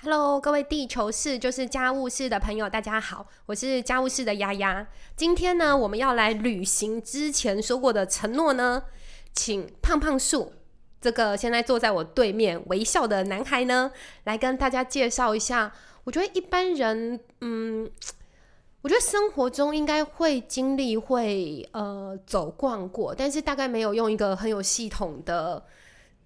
[0.00, 4.86] Hello，各位地球室就是家务室的朋友，大家好，我是家务室的丫丫。
[5.16, 8.84] 今天呢，我们要来履行之前说过的承诺呢，
[9.32, 10.52] 请胖胖树
[11.00, 13.90] 这个现在坐在我对面微笑的男孩呢，
[14.22, 15.72] 来跟大家介绍一下。
[16.04, 17.90] 我觉得一般人，嗯，
[18.82, 25.66] 我觉得生活中应该会经历会呃走逛过，但是大概没有用一个很有系统的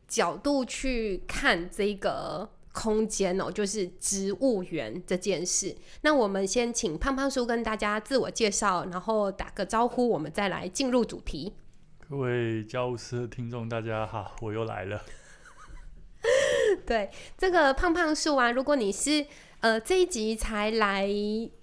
[0.07, 2.51] 角度去看这个。
[2.73, 5.77] 空间哦，就是植物园这件事。
[6.01, 11.53] 那我们先请胖胖叔跟大家自我介绍，然后打个招呼，我们再来进入主题。
[12.09, 15.03] 各位教务师的听众，大家好，我又来了。
[16.87, 19.27] 对，这个胖胖树啊，如果你是
[19.61, 21.09] 呃这一集才来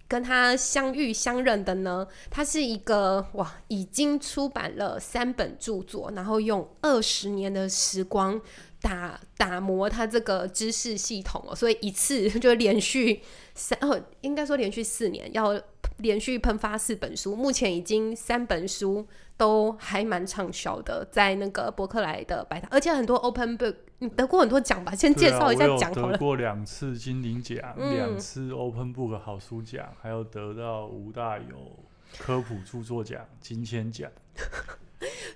[0.08, 8.40] 跟他相遇相认的呢，他是一个哇，已经出版了三本著作，然后用二十年的时光。
[8.82, 13.22] 打打磨他这个知识系统哦，所以一次 就连续
[13.54, 15.60] 三哦，应该说连续四年要
[15.98, 24.96] 连续喷发四本书，目前已经三本书都还蛮畅销的，在那个伯克莱的百堂，而且很多 Open Book 你得过很多奖吧？
[24.96, 26.14] 先介绍一下奖好了。
[26.14, 31.84] 得过两次金鼎奖，两次 Open Book 好书奖，还有得到吴大有
[32.18, 34.10] 科普著作奖、金签奖。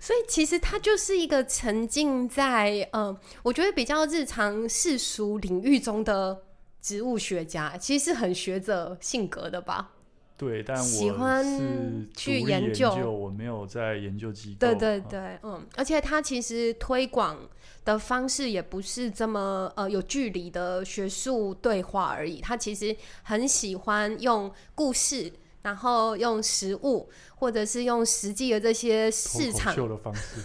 [0.04, 6.44] 所以其实他就是一个沉浸在嗯，我觉得比较日常世俗领域中的
[6.82, 9.92] 植物学家，其实是很学者性格的吧？
[10.36, 14.58] 对，但我喜欢去研究，我没有在研究机构。
[14.59, 17.40] 对对对，嗯，而且他其实推广
[17.86, 25.31] 的方式也不是这么呃有距离的学术对话而已，他其实很喜欢用故事。
[25.64, 30.42] 然后用食物，或者是用实际的这些市场的方式，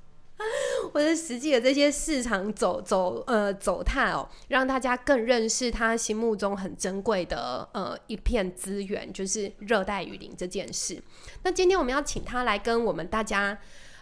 [0.92, 11.02] 或者实际的这些市场走走呃走探哦，让大家更认识他心目中很珍贵的呃一片资源，就是热带雨林这件事。
[11.42, 13.58] 那今天我们要请他来跟我们大家，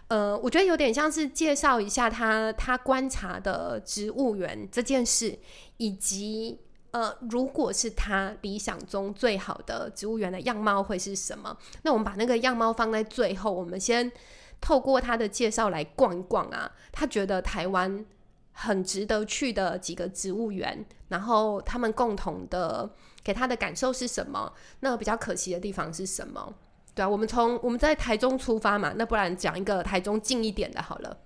[0.08, 5.38] 呃，我觉得有点像是介绍一下他他观察的植物园这件事，
[5.76, 6.58] 以及。
[6.92, 11.56] 呃，如果是他理想中最好的植物园的样貌会是什么？
[11.82, 14.12] 那我们把那个样貌放在最后，我们先
[14.60, 16.70] 透过他的介绍来逛一逛啊。
[16.92, 18.04] 他觉得台湾
[18.52, 22.94] 很值得去的几个植物园，然后他们共同的
[23.24, 24.52] 给他的感受是什么？
[24.80, 26.54] 那比较可惜的地方是什么？
[26.94, 31.16] 对啊，我们从我们在台中出发嘛，那不然讲一个台中近一点的好了。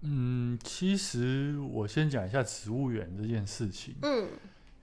[0.00, 3.94] 嗯，其实我先讲一下植物园这件事情。
[4.00, 4.28] 嗯。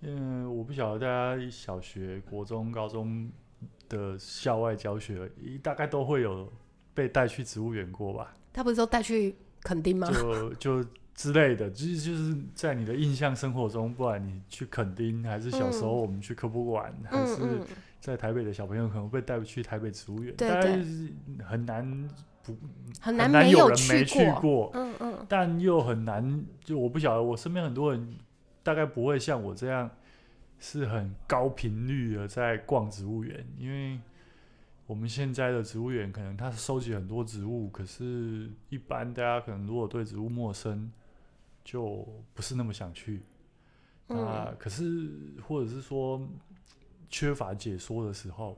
[0.02, 3.30] 嗯，我不晓得大家小学、国中、高中
[3.88, 5.30] 的校外教学，
[5.62, 6.52] 大概都会有
[6.94, 8.34] 被带去植物园过吧？
[8.52, 10.10] 他不是说带去垦丁吗？
[10.10, 17.38] 就就之类的，就是就是在你的印象生活中，不管你去垦丁，还是小时候我们去科博馆，还是
[18.00, 20.80] 在台北的小朋友可能被带去台北植物园，大概
[21.46, 22.10] 很难
[22.42, 22.58] 不
[23.00, 28.18] 很难没有人没去过，嗯嗯，但又很难，就我不晓得，我身边很多人。
[28.64, 29.90] 大概不会像我这样
[30.60, 34.00] 是很高频率的在逛植物园，因为
[34.86, 40.92] 我们现在的植物园可能它收集很多植物，可是一般大家可能如果对植物陌生，
[41.64, 43.22] 就不是那么想去。
[44.08, 45.10] 啊，可是
[45.48, 46.22] 或者是说
[47.10, 48.58] 缺乏解说的时候，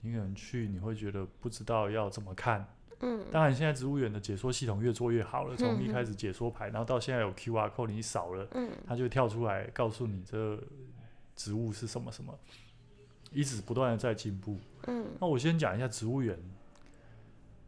[0.00, 2.66] 你可能去你会觉得不知道要怎么看。
[3.02, 5.56] 嗯，当然，现在植物园的解说系统越做越好了。
[5.56, 10.62] 从一开始解说牌，然后到现在有 Q R code，你扫了，嗯，它就跳出来告诉你这
[11.34, 12.38] 植物是什么什么，
[13.32, 14.58] 一直不断的在进步。
[14.86, 16.38] 嗯，那我先讲一下植物园，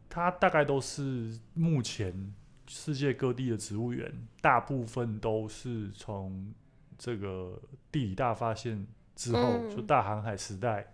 [0.07, 2.31] 它大概都是目前
[2.67, 6.53] 世界各地的植物园，大部分都是从
[6.95, 7.59] 这个
[7.91, 8.85] 地理大发现
[9.15, 10.93] 之后，就大航海时代，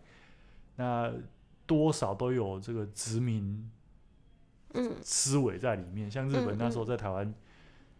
[0.78, 1.12] 那
[1.66, 3.70] 多少都有这个殖民。
[4.74, 7.34] 嗯，思维在里面，像日本那时候在台湾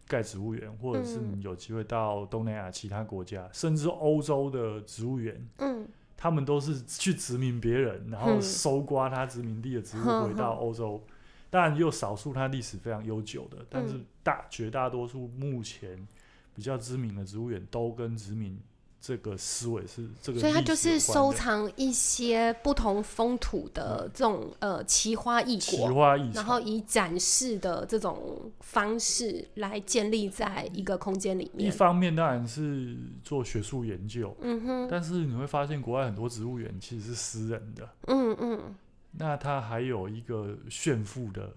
[0.08, 11.04] 盖植物园，或者是你有机会到东南亚其他国家，甚至欧洲的植物园，嗯，他们都是去殖民别人，然后搜刮他殖民地的植物回到欧洲。
[11.52, 16.08] 当然，有少数它历史非常悠久的，但是大绝大多数目前
[16.54, 18.60] 比较知名的植物园都跟殖民。
[19.02, 31.68] 这个思维是这个，所以它就是收藏一些不同风土的这种呃奇花异奇花异然后以展示的这种方式来建立在一个空间里面。
[31.68, 38.76] 一方面当然是做学术研究，嗯哼，但是你会发现国外很多植物园其实是私人的，嗯嗯，
[39.12, 41.54] 那它还有一个炫富的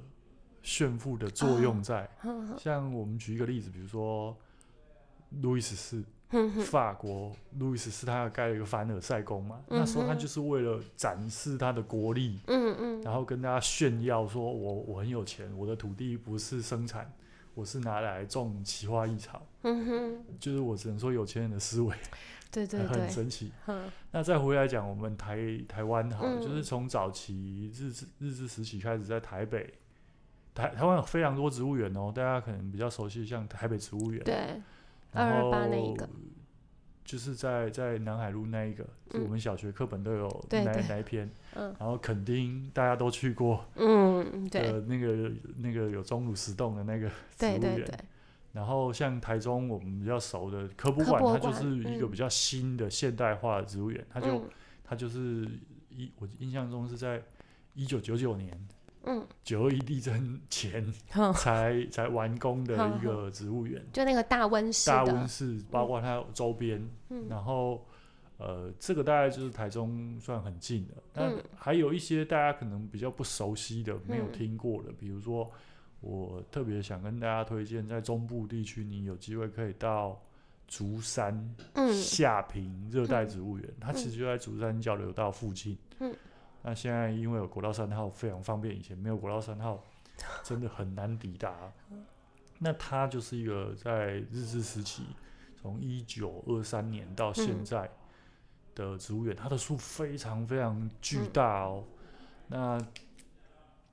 [0.63, 2.09] 炫富的作用在，
[2.57, 4.37] 像我们举一个例子，比如说
[5.41, 6.05] 路易十四。
[6.65, 13.03] 法国路易十四他盖了一个凡尔赛宫嘛，嗯那时候他就是为了展示他的国力，嗯嗯。
[13.03, 17.13] 然后跟大家炫耀说我我很有钱，我的土地不是生产，
[17.55, 21.95] 我是拿来种奇花异草，嗯哼，就是我只能说有钱人的思维。
[22.51, 23.51] 对对很，神奇。
[24.11, 26.41] 那再回来讲我们台台湾好，嗯。
[26.41, 29.73] 就是从早期日治日治时期开始，在台北
[30.55, 34.61] 台台湾有非常多植物园哦，大家可能比较熟悉，像台北植物园，对，
[35.13, 36.09] 然后228那一个
[37.05, 47.87] 就是在在南海路那一个，就我们小学课本都有那对对那一篇，嗯然后垦丁大家都去过嗯，对的那个那个有钟乳石洞的那个植物园，
[48.53, 54.49] 然后像台中我们比较熟的科博科博馆，它就是一个比较新的现代化的植物园，它就嗯
[54.85, 55.47] 它就是
[55.91, 57.23] 一我印象中是在
[57.75, 58.69] 一九九九年
[59.05, 61.33] 嗯，九二一地震前 哼。
[61.33, 67.27] 才才完工的一个植物园，就那个大温室大温，室包括它周边，嗯。
[67.29, 67.85] 然后
[68.39, 71.43] 呃这个大概就是台中算很近的，那嗯。
[71.57, 75.51] 还有一些大家可能比较不熟悉的、没有嗯听过的，比如说
[76.01, 80.21] 我特别想跟大家推荐，在中部地区你有机会可以到。
[80.69, 81.93] 竹山嗯。
[81.93, 83.29] 下平热带嗯。
[83.29, 85.77] 植物园，它其实就在竹山交流道附近。
[85.99, 86.15] 嗯，
[86.63, 89.83] 那现在因为有国道三号非常方便，以前没有国道三号，
[90.45, 91.73] 真的很难抵达。
[92.59, 95.03] 那它就是一个在日治时期，
[95.61, 97.91] 从一九二三年到现嗯在
[98.75, 101.85] 的植物园，它的树非常非常巨嗯大哦。
[102.47, 102.79] 那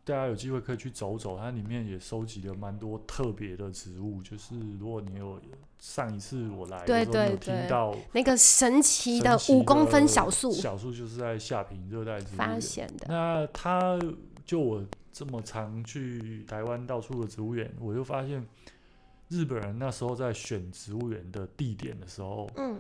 [0.04, 4.22] 大家有机会可以去走走，它里面也收集了蛮多特别的植物。
[4.22, 5.42] 就是如果你有
[5.80, 7.56] 上一次我来的对时候，有对对。
[7.56, 10.52] 听到那个神奇的五公分小树。
[10.52, 12.60] 小树就是在下平热带发。
[12.60, 13.98] 现的，那它
[14.46, 18.46] 就我这么常去台湾到处的植物园，我就发现
[19.30, 22.80] 日本人那时候在选植物园的地点的时候，嗯。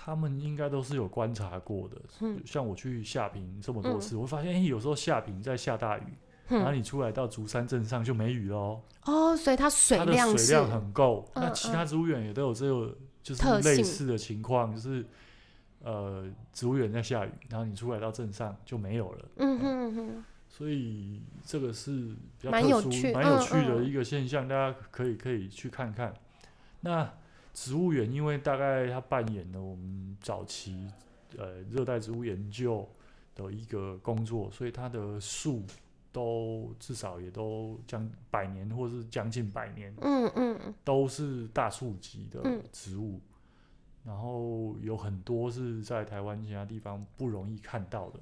[0.00, 1.96] 他们应该都是有观察过的。
[2.20, 2.40] 嗯。
[2.46, 4.00] 像我去下平这么多嗯。
[4.00, 6.04] 次，我发现，哎、有时候下平在下大雨，
[6.48, 11.30] 然后嗯，你出来到竹山镇上就没雨喽哦，哦，所以它水它的量是水量很够。
[11.34, 15.04] 嗯那其他植物园也都有这个就是特性类似的情况，就是
[15.82, 19.24] 呃植物园在下雨，然后你出来到镇上就没有了。
[19.36, 26.14] 嗯哼哼，所以这个是比较蛮特殊、有趣蛮有趣的一个现象，大家可以可以去看看。
[26.80, 27.12] 那
[27.52, 30.88] 植物园，因为大概它扮演了我们早期
[31.36, 32.88] 呃热带植物研究
[33.34, 35.64] 的一个工作，所以它的树
[36.12, 40.74] 都至少也都将百年或是将近百年，嗯嗯。
[40.84, 42.62] 都是大树级的嗯。
[42.72, 43.20] 植物。
[44.04, 48.20] 然后有很多是在台湾其他地方不容易看到的，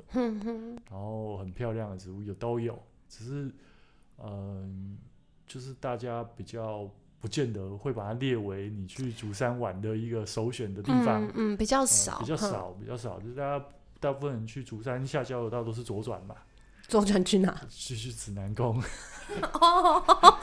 [0.91, 2.77] 然后很漂亮的植物也都有，
[3.09, 3.53] 只是
[4.19, 4.99] 嗯、
[5.47, 6.91] 就是大家比较
[7.21, 13.65] 不见得会把它列为你去竹山玩的一个首选的地方，嗯嗯，比较呃少，哼，比较少，比较少，就是大家
[14.01, 16.35] 大部分人去竹山下交流道都是左转嘛，
[16.89, 17.61] 左转去哪？
[17.69, 18.83] 去去指南宫，
[19.55, 20.39] 哦，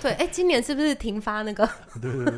[0.00, 1.68] 对，哎，今年是不是停发那个？
[2.00, 2.36] 对对对，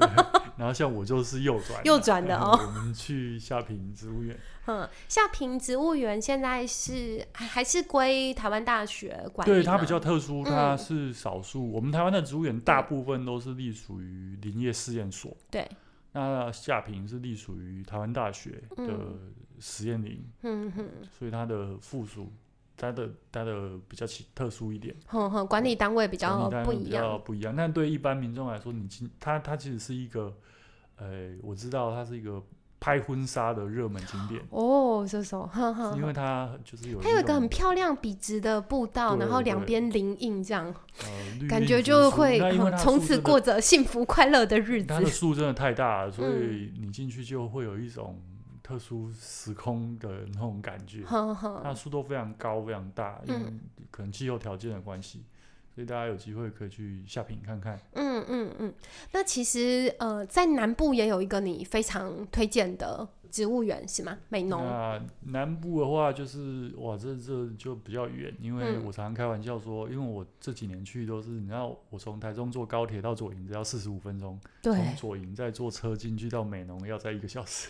[0.56, 2.56] 然后像我就是右转，右转的哦。
[2.66, 15.36] 我们去下平植物园，嗯，下平植物园现在是还还是归台湾大学管理对它比较特殊，它嗯是少数，我们台湾的植物园大部分都是隶属于林业试验所。
[15.50, 15.68] 对，
[16.12, 19.34] 那下平是隶属于台湾大学的嗯。
[19.62, 22.32] 实验林，嗯哼所以它的附属，
[22.80, 27.20] 它的待的比较奇特殊一点，哼哼，管理单位比较不一样。
[27.24, 27.54] 不一样。
[27.54, 30.34] 但对一般民众来说，你进它它其实是一个，
[30.96, 32.42] 呃，我知道它是一个
[32.80, 40.74] 拍婚纱的热门景点，哦，这首，哼哼，因为它就是有它有一个很漂亮笔直的步道，然后两边林荫，这样。
[41.02, 42.38] 呃感觉就会
[42.78, 44.88] 从此过着幸福快乐的日子。
[44.88, 45.10] 它的子。
[45.10, 46.30] 树真的太大了，所嗯。
[46.54, 48.20] 以你进去就会有一种
[48.62, 51.02] 特殊时空的那种感觉。
[51.04, 55.24] 哼它的哼，树都非常高、非常大，因为嗯可能气候条件的关系，
[55.74, 57.78] 所以大家有机会可以去下品看看。
[57.94, 58.74] 嗯嗯嗯。
[59.12, 64.18] 那其实呃，在南部也有一个你非常推荐的植物园是吗？
[64.28, 64.60] 美农。
[64.64, 77.68] 那南部的话，就是哇，这这就比较远，因为嗯我常常开玩笑说，因为我这几年去都是，你知道，我从台中坐高铁到左营只要四十五分钟，从左营再坐车进去到美农要在一个小时，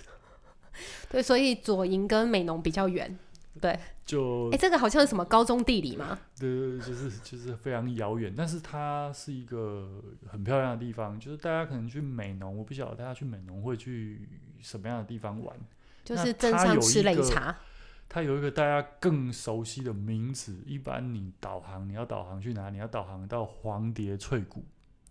[1.11, 3.19] 对，所以左营跟美浓比较远。
[3.61, 6.19] 对，就哎，这个好像是什么高中地理吗？
[6.39, 11.19] 对对对，就是就是非常遥远，但是它是一个很漂亮的地方。
[11.19, 14.27] 就是大家可能去美浓，我不晓得大家去美浓会去
[14.61, 15.55] 什么样的地方玩。
[16.05, 17.55] 就是镇上吃擂茶。
[18.09, 22.71] 它有一个大家更熟悉的名字，一般你导航你要导航去哪？
[22.71, 24.65] 你要导航到黄蝶翠谷，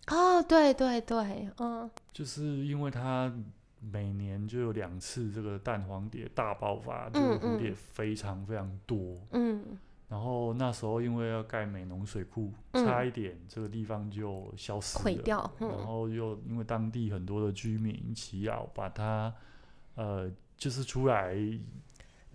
[0.08, 3.32] 哦，对对对，嗯就是因为它
[3.80, 9.16] 每年就有两次这个蛋黄蝶大爆发，这嗯个蝴蝶嗯非常非常多。
[9.32, 9.64] 嗯，
[10.08, 15.04] 然后那时候因为要盖美浓水库，嗯差一点这个地方就消失了。
[15.04, 19.32] 毁掉，然嗯后又因为当地很多的居民起咬，把它
[19.94, 21.34] 呃就是出来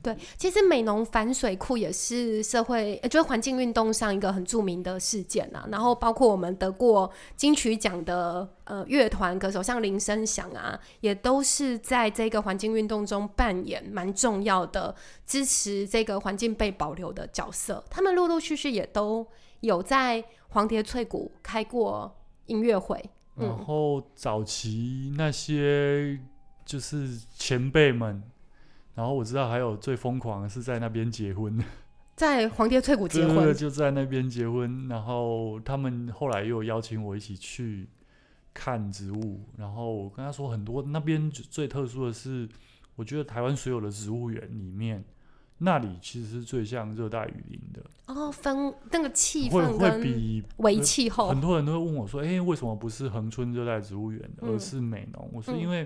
[0.06, 5.68] 对，其实美浓反水库也是社会，呃就是环境运动上一个很著名的事件啊。
[5.72, 14.94] 然后包括我们得过金曲奖的呃乐团歌手，像林声祥啊，也都是在这个环境运动中扮演蛮重要的
[15.26, 17.84] 支持这个环境被保留的角色。
[17.90, 19.26] 他们陆陆续续也都
[19.62, 23.04] 有在黄蝶翠谷开过音乐会。
[23.38, 26.18] 嗯然后早期那些
[26.66, 28.24] 就是前辈们，
[28.96, 31.64] 然后我知道还有最疯狂的是在那边结婚，
[32.16, 34.88] 在黄蝶翠谷结对对对婚，就在那边结婚。
[34.88, 37.88] 然后他们后来又邀请我一起去
[38.54, 42.48] 看植物，然后我跟他说很多那边最特殊的是，
[42.96, 45.04] 我觉得台湾所有的植物园里面，
[45.58, 51.28] 那里其实是最像热带雨林的，哦，氛那个气会会比微气候。
[51.28, 54.50] 很，多人都会问我说：“哎、为什么不是恒春热带植物园，嗯。
[54.50, 55.86] 而是美浓？”我说：“嗯因为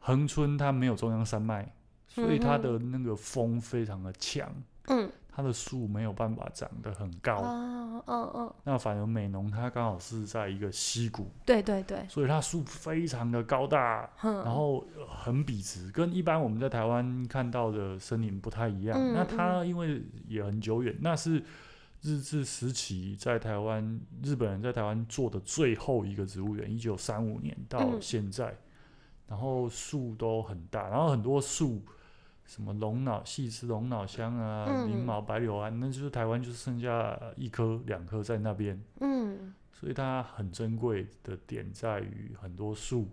[0.00, 1.70] 恒春它没有中央山脉，
[2.12, 4.52] 所以它嗯的那个风非常的强，
[4.88, 7.36] 嗯，它的树没有办法长得很高。
[7.36, 18.98] 哦，哦哦，那反而美浓它刚好是在一个溪谷，对对对，所以它树非常的高大，嗯，然后很笔直，跟一般我们在台湾看到的森林不太一样。
[18.98, 21.40] 嗯那它因为也很久远，那是
[22.02, 27.98] 日治时期在台湾日本人在台湾做的最后一个植物园，一九三五年到嗯。
[28.00, 28.56] 现在，
[29.28, 31.80] 然后树都很大，然后很多树。
[32.50, 34.88] 什么龙脑、细枝龙脑香啊、嗯。
[34.88, 38.82] 鳞毛白柳啊，那就是台湾就剩下一棵、两棵在那边。
[39.00, 39.54] 嗯。
[39.72, 43.08] 所以它很珍贵的点在于很多树，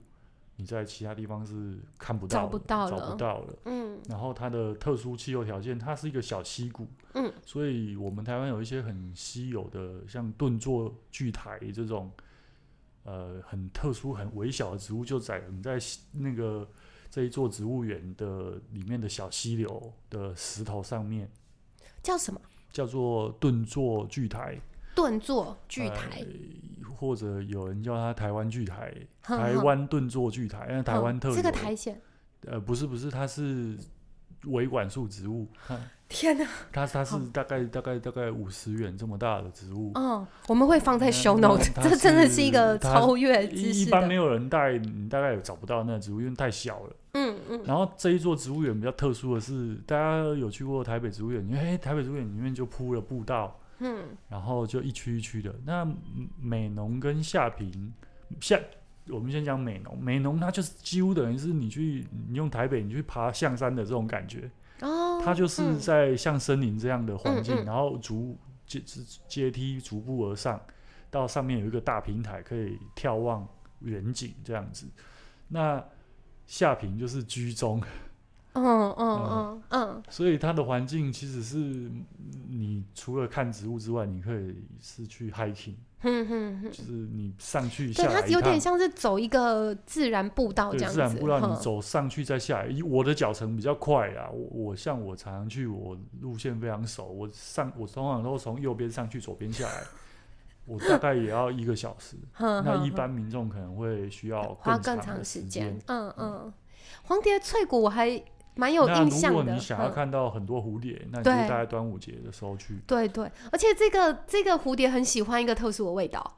[0.56, 3.54] 你在其他地方是看不到的、找不到找了不到了。
[3.66, 4.00] 嗯。
[4.10, 12.12] 然后它的特殊气候条件，它是一个小溪谷，嗯，所以我们台湾有一些很稀有的，像盾座巨苔这种，
[13.04, 15.78] 呃，很特殊、很微小的植物，就在你在
[16.14, 16.68] 那个
[17.10, 21.30] 这一座植物园的里面的小溪流的石头上面，
[22.04, 22.40] 叫什么？
[22.72, 24.60] 叫做盾座巨台。
[24.96, 26.26] 盾座巨台，
[26.82, 31.36] 呃或者有人叫它台湾巨苔，哼台哼湾盾座巨台，因为台哼湾特有。
[31.36, 31.96] 这个苔藓，
[32.48, 33.78] 呃，不是不是，它是
[34.46, 35.48] 维管束植物，
[36.10, 36.48] 天哪！
[36.72, 39.92] 它它是大概大概大概五十元这么大的植物。
[39.96, 44.16] 嗯，我们会放在 show note，它这真的是是一个超越知识一一般没。
[44.16, 46.96] 有人带，你大概也找不到那个植物，因为太小了。
[47.14, 55.54] 嗯嗯然后这一座植物园比较特殊的是，大家有去过台北植物园，因为哎台北植物园里面就铺了步道，嗯然后就一区一区的。
[55.66, 57.94] 那嗯美浓跟夏平
[58.40, 58.60] 下，
[59.10, 64.50] 我们先讲美浓，美浓它就是几乎等于是你去你用台北你去爬象山的这种感觉，
[64.82, 65.80] 哦，它就是嗯。
[65.80, 67.66] 在像森林这样的环境，嗯嗯。
[67.66, 68.82] 然后逐阶
[69.28, 70.60] 阶梯逐步而上，
[71.10, 73.48] 到上面有一个大平台可以眺望
[73.80, 74.88] 远景这样子。
[75.48, 75.84] 那
[76.46, 77.82] 下平就是居中，
[78.64, 81.58] 嗯嗯嗯嗯所以它的环境其实是
[82.50, 88.60] 你除了看植物之外，你可以是去 hiking，嗯哼哼，就是你上去对，下来一它有点。
[88.60, 90.96] 像是走一个自然步道这，样子。
[90.96, 92.68] 自然步道，你走上去再下来。
[92.68, 99.84] 以我的脚程比较快啊，我我像我常常去，我路线非常熟，我上我通常都从右边上去，左边下来，
[100.66, 102.18] 我大概也要一个小时。
[102.40, 105.80] 那一般民众可能会需要花更长时间。
[105.88, 106.54] 嗯嗯，
[107.04, 108.22] 黄蝶翠谷我还
[108.58, 109.40] 蛮有印象的。
[109.40, 112.80] 如果你想要嗯看到很多蝴蝶，那你就对大概端午节的时候去。
[112.86, 116.38] 对对，而且这个这个蝴蝶很喜欢一个特殊的味道，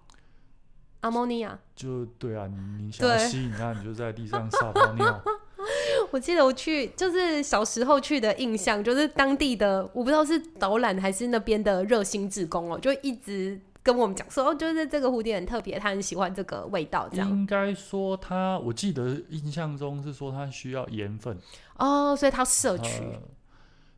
[1.01, 1.57] 阿莫尼亚。
[1.75, 5.21] 就对啊，你你想要吸引它，你就在地上撒泡尿。
[6.11, 17.29] 我记得我去就是小时候去的印象，就是当地的我不知道是导览还是那边的热心志工哦，就一直跟我们讲说，哦，就是这个蝴蝶很特别，他很喜欢这个味道，这样。
[17.29, 21.37] 应该说他，我记得印象中是说他需要盐分。
[21.77, 23.21] 哦，所以他摄取，呃，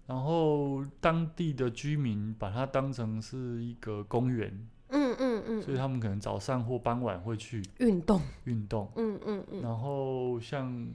[0.07, 8.91] 然后当地的居民把它当成是一个公园，嗯嗯嗯，所以他们可能早上或傍晚会去运动，运动。
[8.95, 10.87] 嗯嗯嗯，然后像，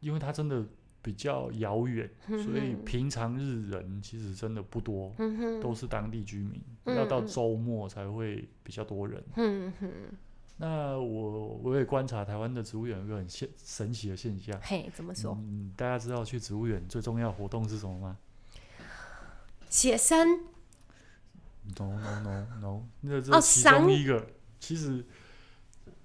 [0.00, 0.64] 因为它真的
[1.02, 6.60] 比较遥远，嗯所以平常日人其实真的不多，嗯，都是当地居民。
[6.84, 9.22] 嗯要到嗯周末才会比较多人。
[9.36, 9.72] 嗯，
[10.56, 14.58] 那我我也观察台湾的植物园有一个很现神奇的现象。
[14.62, 15.36] 嘿，怎么说？
[15.40, 18.16] 嗯，大家知道去植物园最重要的活动是什么吗
[19.68, 20.40] 写生
[21.78, 24.26] ？No No No No，那这其中一个。
[24.58, 25.04] 其实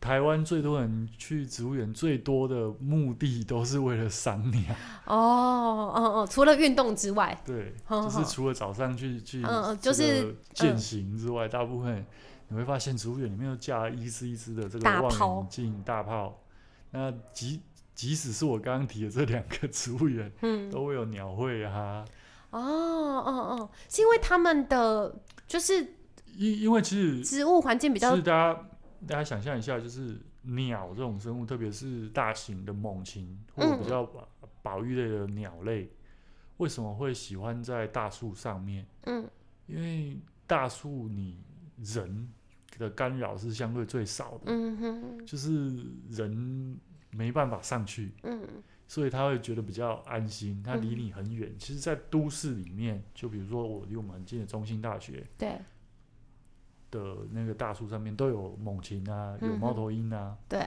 [0.05, 4.62] 台湾最多人去植物园最多的目的都是为了赏鸟。
[5.07, 12.05] 哦哦哦，除了运动之外，对，就是除了早上去去嗯嗯就是个践行之外，大部分
[12.50, 16.39] 你会发现植物园里面都架了一只一只的这个望远镜、大炮。
[16.91, 17.59] 那即
[17.95, 22.05] 即使是我刚刚提的这两个植物园，嗯，都会有鸟会啊。
[22.51, 25.15] 哦哦哦，是因为他们的
[25.47, 25.95] 就是
[26.35, 28.59] 因因为其实植物环境比较是大家
[29.07, 33.79] 大家想象一下，就是鸟这种生物，特别是大型的猛禽或者嗯。
[33.81, 34.27] 比较保
[34.62, 35.89] 保育类的鸟类，
[36.57, 38.85] 为什么会喜欢在大树上面？
[39.03, 39.27] 嗯。
[39.67, 41.43] 因为大树你
[41.77, 42.29] 人
[42.77, 45.71] 的干扰是相对最少的，嗯哼就是
[46.09, 48.47] 人没办法上去，嗯。
[48.88, 50.62] 所以他会觉得比较安心。
[50.62, 55.57] 他离你很远，其实，在都市里面，就比如说我离我们很近的中兴大学对
[56.95, 60.35] 的那个大树上面都有猛禽啊，有猫头鹰啊。
[60.47, 60.61] 对，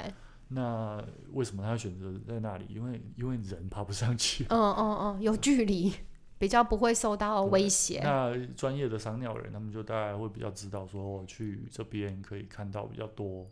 [0.49, 2.67] 那为什么他要选择在那里？
[2.69, 4.45] 因为因为人爬不上去。
[4.49, 5.93] 嗯嗯嗯，有距离，
[6.39, 8.01] 比较不会受到威胁。
[8.03, 13.47] 那专业的赏鸟人，他们就大概会比较知道，说我去这边可以看到比较多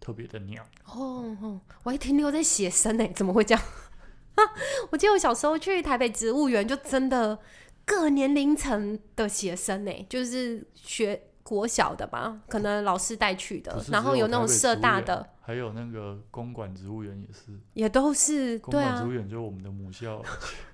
[0.00, 0.62] 特别的鸟。
[0.86, 3.64] 哦哦，我还停留在写生呢，怎么会这样？
[4.90, 7.38] 我记得我小时候去台北植物园，就真的
[7.84, 11.20] 各年龄层的写生呢，就是学
[11.50, 20.22] 国小的吧，可能老师带去的然后有有那种社大的，还有那个公馆植物园也是，也都是公馆植物，园就是我们的母校。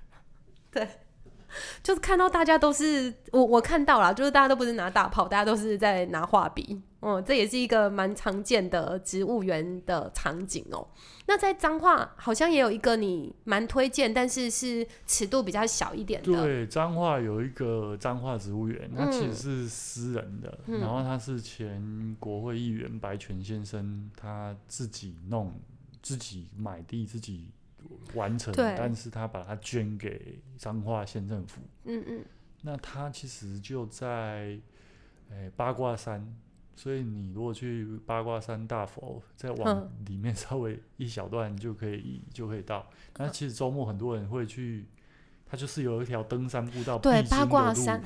[0.69, 0.87] 对
[1.81, 6.79] 就是看到大家都是我我看到了，就是大家都不是拿大炮，大家都是在拿画笔。
[6.99, 10.87] 哦，这也是一个蛮常见的植物园的场景哦。
[11.27, 16.31] 那在彰化好像也有一个你蛮推荐，但是是尺度比较小一点的。
[16.31, 25.53] 对，彰化有一个彰化植物园，它其嗯实是私人的，嗯然后他是前国会议员白泉先生他自己弄、
[26.01, 27.51] 自己买地、自己
[28.15, 31.61] 完成，但是他把它捐给彰化县政府。
[31.83, 32.25] 嗯嗯，
[32.61, 34.57] 那他其实就在
[35.29, 36.25] 诶、八卦山，
[36.77, 42.87] 所以你如果去八卦山大佛，再往嗯里面稍微一小段就可以就可以到。
[43.17, 44.85] 那其实周末很多人会去，
[45.47, 47.99] 它就是有一条登山步道，对，八卦路山，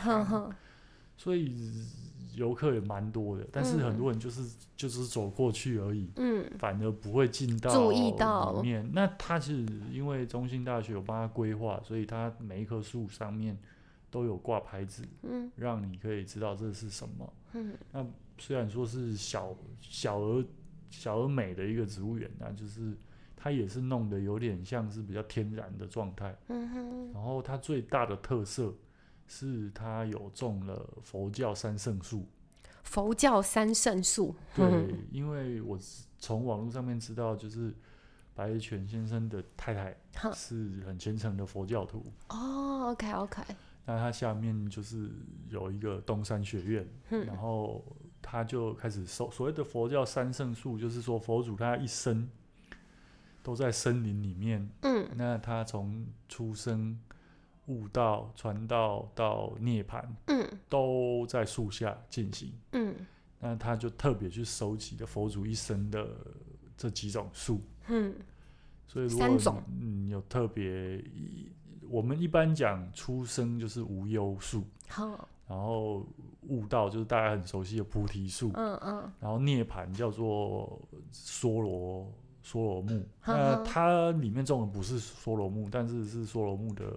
[1.17, 1.85] 所以
[2.33, 4.41] 游客也蛮多的，但是很嗯多人就是、
[4.77, 6.09] 就是走过去而已。
[6.15, 8.89] 嗯反而不会进到注意到里面。
[8.93, 13.57] 那它其实因为中兴大学有帮他规划，所以它每一棵树上面
[14.09, 17.33] 都有挂牌子，嗯让你可以知道这是什么。
[17.53, 17.73] 嗯
[18.41, 20.43] 虽然说是小小而
[20.89, 22.97] 小而美的一个植物园啊，就是
[23.35, 26.35] 它也是弄得有点像是比较天然的状态。
[26.47, 28.73] 嗯哼，然后它最大的特色
[29.27, 32.25] 是它有种了佛教三圣树。
[32.83, 37.71] 佛教三圣树，对嗯，因为我是从网络上面知道，就是
[38.33, 39.95] 白泉先生的太太
[40.33, 43.43] 是很虔诚的佛教徒，哦，OK OK，
[43.85, 45.11] 那他下面就是
[45.47, 47.85] 有一个东山学院，然嗯后
[48.21, 52.29] 他就开始收所谓的佛教三圣树，就是说佛祖他一生
[53.41, 55.07] 都在森林里面，嗯。
[55.15, 56.99] 那他从出生、
[57.65, 60.47] 悟道、传道到涅槃，嗯。
[60.69, 62.53] 都在树下进行。
[62.73, 62.95] 嗯。
[63.39, 66.07] 那他就特别去收集的佛祖一生的
[66.77, 68.13] 这几种树，嗯。
[68.87, 69.63] 所以如果三种。
[69.79, 71.03] 嗯有特别，
[71.89, 76.01] 我们一般讲出生就是无忧树，好，然后
[76.47, 80.79] 悟道就是大家很熟悉的菩提树，嗯嗯然后涅槃叫做
[81.13, 82.09] 梭罗
[82.41, 83.05] 梭罗木。
[83.19, 86.95] 呵那呵它里面种的不是梭罗木，但是是梭罗木的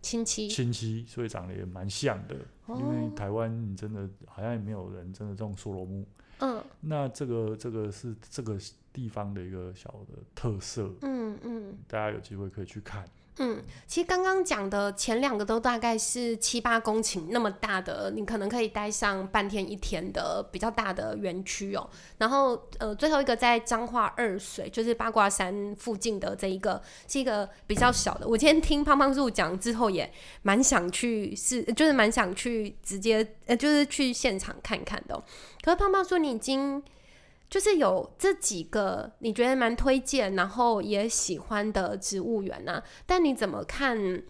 [0.00, 2.36] 亲戚，亲戚，所以长得也蛮像的。
[2.68, 6.06] 因为哦台湾你真的好像也没有人真的种梭罗木。
[6.38, 8.56] 嗯那这个这个是这个
[8.92, 11.76] 地方的一个小的特色，嗯嗯。
[11.88, 13.04] 大家有机会可以去看。
[13.38, 21.88] 嗯，其实刚刚讲的前两个都大概是七八公顷那么大的，你可能可以待上半天一天的比较大的园区哦。
[22.18, 28.28] 然后呃，最后一个在彰化二水，就是八卦山附近的这一个是一个比较小的。
[28.28, 30.12] 我今天听胖胖树讲之后，也
[30.42, 35.14] 蛮想去是，就是蛮想去直接呃，就是去现场看看的、
[35.62, 36.82] 可是胖胖说你已经。
[37.50, 44.22] 就是有这几个你觉得蛮推荐，然后也喜欢的植物园啊，但你怎么看？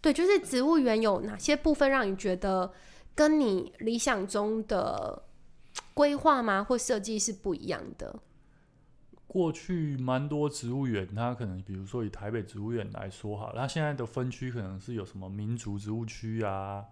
[0.00, 2.72] 对，就是植物园有哪些部分让你觉得
[3.16, 5.24] 跟你理想中的
[5.92, 8.20] 规划吗或设计是不一样的？
[9.26, 16.84] 过去蛮多植物园，它可能比如说以台北植物园来说好了，它现在的分区可能是有什么民族植物区啊、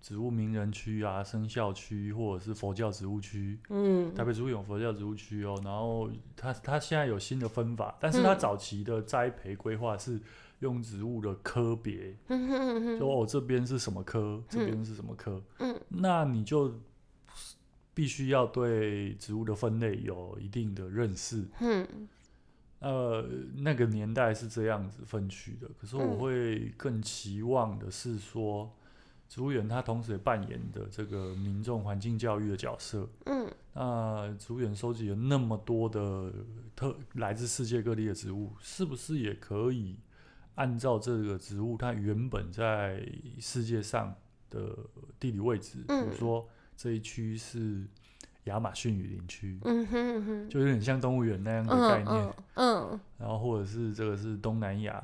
[0.00, 3.58] 植物名人区啊、生肖区，或者是佛教植物区。
[3.68, 10.20] 嗯台北植物园有佛教植物区哦，然后它它现在有新的分法，但是它嗯早期的栽培规划是
[10.60, 16.74] 用植物的科别，嗯哼嗯哼说哦这边是什么科，这边是什么科，嗯那你就
[17.92, 21.46] 必须要对植物的分类有一定的认识。
[21.60, 21.86] 嗯
[22.78, 23.22] 呃，
[23.56, 28.74] 那个年代是这样子分区的，可是我嗯会更期望的是说，
[29.30, 33.08] 植物园它同时也扮演的这个民众环境教育的角色。
[33.26, 33.48] 嗯。
[33.72, 36.32] 那植物园收集了那么多的
[36.74, 39.96] 特来自世界各地的植物，是不是也可以
[40.56, 43.00] 按照这个植物它原本在
[43.38, 44.12] 世界上
[44.50, 44.76] 的
[45.20, 47.86] 地理位置，比如嗯说这一区是
[48.44, 53.00] 亚马逊雨林区，嗯哼嗯哼，就有点像动物园那样的嗯概念，嗯嗯。
[53.16, 55.00] 然后或者是这个是东南亚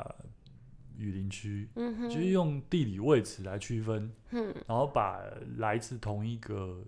[0.99, 4.55] 雨林区，就是用地理位置来区分，嗯。
[4.67, 5.21] 然后把
[5.59, 6.83] 来自同一个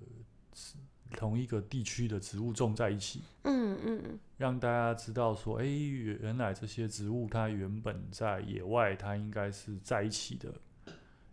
[1.13, 4.19] 同一个地区的植物种在一起，嗯嗯。
[4.37, 10.53] 让大家知道说，哎、原来这些植物它原本在野外，它应该是在一起的，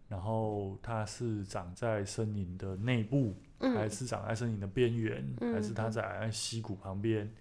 [0.07, 7.31] 然后它是长在森林的内部，还嗯是长在森林的边缘，还是它在溪谷旁边？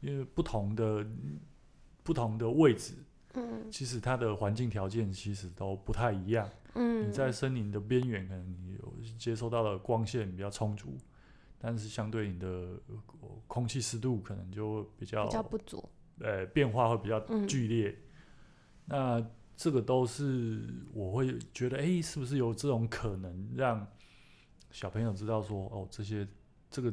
[0.00, 1.06] 因为不同的
[2.02, 2.94] 不同的位置，
[3.34, 3.70] 嗯。
[3.70, 6.48] 其实它的环境条件其实都不太一样。
[6.74, 10.96] 嗯，你在森林的边缘，可能你有接收到的光线比较充足，
[11.58, 12.96] 但是相对你的呃
[13.46, 15.86] 空气湿度可能就比较比较不足，
[16.20, 17.94] 呃变化会比较嗯剧烈。
[18.86, 23.86] 那这个都是我会觉得，哎、是不是有这种可能让
[24.70, 26.26] 小朋友知道说，哦，这些
[26.70, 26.92] 这个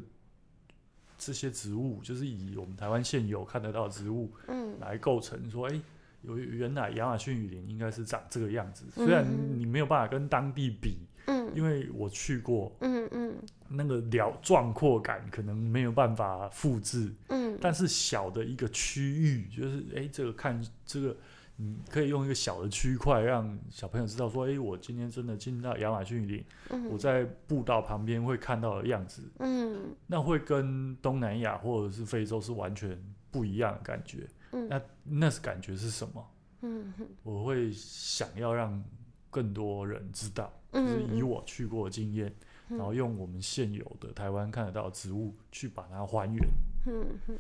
[1.17, 4.77] 这些植物，就是以我们台湾现有看得到的植物嗯。
[4.79, 5.81] 来构成，说，哎、
[6.21, 8.85] 有原来亚马逊雨林应该是长这个样子。
[8.93, 13.35] 虽然嗯你没有办法跟当地比，嗯因为我去过，嗯嗯
[13.67, 17.13] 那个辽壮阔感可能没有办法复制。
[17.29, 21.15] 嗯，但是小的一个区域，就是诶，这个看这个，
[21.55, 26.45] 你可以用一个小的区块让小朋友知道说，诶，我今天真的进到亚马逊雨林，
[26.89, 32.99] 我嗯在步道旁边会看到的样子，嗯那会跟东南亚或者是非洲是完全
[33.31, 34.27] 不一样的感觉。
[34.51, 36.25] 嗯那那是感觉是什么？
[36.61, 38.83] 嗯嗯我会想要让
[39.29, 42.27] 更多人知道，就是以嗯我去过的经验，
[42.69, 46.43] 嗯然后用我们现有的台湾看得到的植物去把它还原。
[46.87, 47.39] 嗯嗯，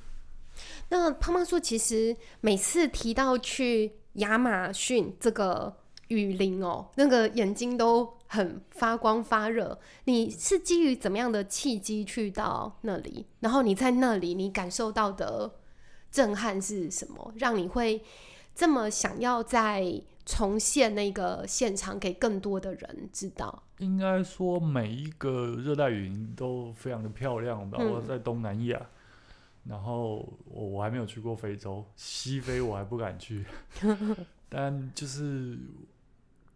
[0.89, 5.75] 那胖胖说，其实每次提到去亚马逊这个
[6.07, 9.79] 雨林哦，那个眼睛都很发光发热。
[10.05, 13.25] 你是基于怎么样的契机去到那里？
[13.39, 15.58] 然后你在那里，你感受到的
[16.11, 17.33] 震撼是什么？
[17.37, 18.01] 让你会
[18.55, 23.63] 这么想要再重现那个现场给更多的人知道？
[23.77, 28.79] 应该说每一个热带雨林都非常的漂亮，包括嗯在东南亚。
[29.65, 33.45] 然后我我还没有去过非洲，西非我还不敢去。
[34.49, 35.57] 但就是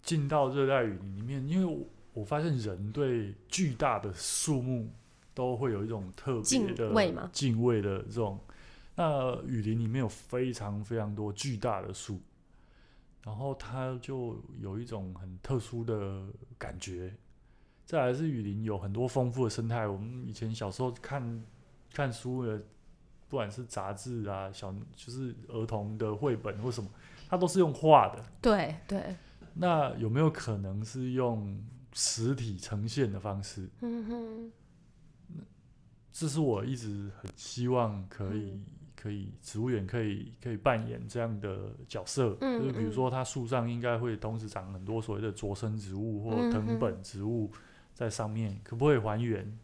[0.02, 4.90] 进到热带雨林里面，因为我我发现人对巨大的树木
[5.34, 8.40] 都会有一种特别敬的畏吗敬畏的这种。
[8.96, 12.20] 那雨林里面有非常非常多巨大的树，
[13.24, 16.28] 然后它就有一种很特殊的
[16.58, 17.14] 感觉。
[17.86, 21.44] 再来是雨林有很多丰富的生态，我们以前小时候看
[21.92, 22.58] 看书的，
[23.28, 26.90] 不管是杂志啊、小就是儿童的绘本或什么，
[27.28, 28.24] 它都是用画的。
[28.42, 29.16] 对对，
[29.56, 31.62] 那有没有可能是用
[31.94, 33.68] 实体呈现的方式？
[33.82, 34.52] 嗯哼，
[36.12, 38.66] 这是我一直很希望可以、嗯
[39.04, 42.94] 可以植物园可以可以扮演这样的角色，嗯就是比如嗯。
[42.94, 47.52] 说它树上应该会同时长很多所谓的着生植物或嗯藤本植物
[47.94, 49.60] 在上面，可不可以还原？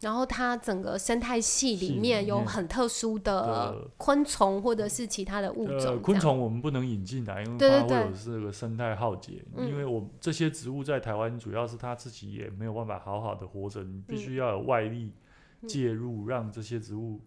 [0.00, 7.88] 然后它整个生态系系里里面有很特殊的的昆虫或者是其他的物种呃，昆虫我们不能引进来，因为对对对。
[7.88, 9.42] 怕会有这个生态浩劫。
[9.54, 9.66] 嗯。
[9.66, 14.18] 因为我这些植物在台湾主要是它自己也没有办法好好的活着，你必嗯。
[14.18, 15.12] 须要有外力
[15.62, 15.68] 嗯。
[15.68, 17.20] 介入，让这些植物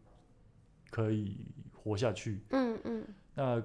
[0.92, 1.38] 可以
[1.86, 2.42] 活下去。
[2.50, 3.64] 嗯嗯那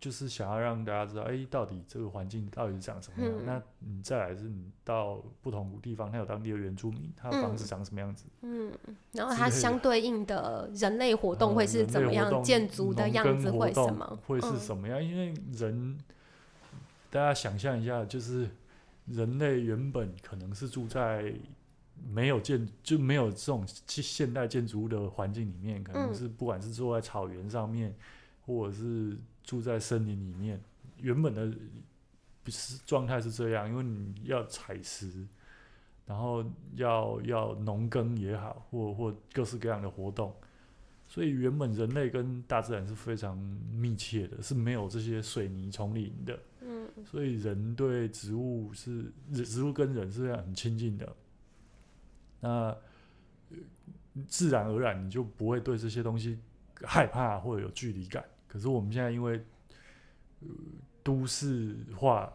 [0.00, 3.34] 就是想要让大家知道，哎、到底这个环境到底是长什么样。
[3.38, 8.24] 嗯那你再来是你到不同地方，它有当地的原住民，他的房子嗯长什么样子？
[8.40, 8.72] 嗯，
[9.12, 12.42] 然后它相对应的人类活动会是呃怎么样？
[12.42, 14.18] 建筑的样子会什么？
[14.26, 15.04] 会是嗯什么样？
[15.04, 15.98] 因为人，
[17.10, 18.48] 大家想象一下，就是
[19.04, 21.34] 人类原本可能是住在
[22.08, 27.94] 没有建就没有这种现现代建筑物的环境里面，可能嗯是不管是坐在草原上面，
[28.46, 30.60] 或者是住在森林里面，
[30.98, 31.52] 原本的
[32.42, 35.26] 不是状态是这样，因为你要采食。
[36.06, 40.34] 然后要要农耕也好，或或各式各样的活动，
[41.06, 43.38] 所以原本人类跟大自然是非常
[43.72, 46.36] 密切的，是没有这些水泥丛林的。
[46.62, 51.14] 嗯所以人对植物是植物跟人是很亲近的，
[52.40, 52.76] 那呃
[54.26, 56.38] 自然而然你就不会对这些东西
[56.82, 58.24] 害怕或者有距离感。
[58.48, 59.44] 可是我们现在因为、
[60.40, 60.48] 呃、
[61.02, 62.32] 都市化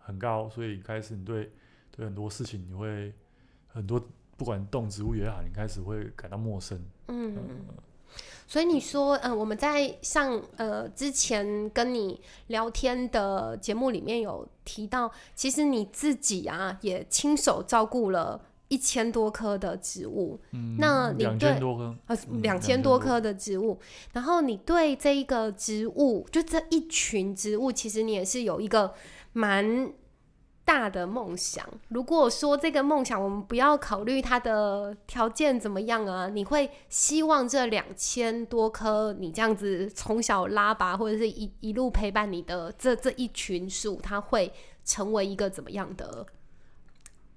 [0.00, 1.50] 很高，所以开始你对
[1.90, 3.12] 对很多事情你会
[3.68, 4.00] 很多
[4.36, 6.80] 不管动植物也好，你开始会感到陌生。
[7.08, 7.34] 嗯。
[7.36, 7.42] 呃
[8.46, 18.38] 所以你说，嗯、我们在上呃之前跟你聊天的节目里面有提到，其实你自己啊也亲手照顾了
[18.72, 23.78] 一千多棵的植物，嗯，那你两对千多棵，呃嗯两千多棵的植物，
[24.14, 28.94] 然后你对这一个植物，就这一群植物，其实你也是有一个
[29.34, 29.92] 蛮
[30.64, 31.62] 大的梦想。
[31.88, 44.50] 如果说这个梦想，我们不要考虑它的条件怎么样啊，你会希望这两千多棵你这样子从小拉拔，或者是一一路陪伴你的这这一群树，它会
[44.82, 46.24] 成为一个怎么样的？